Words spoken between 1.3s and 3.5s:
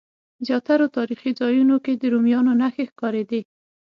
ځایونو کې د رومیانو نښې ښکارېدې.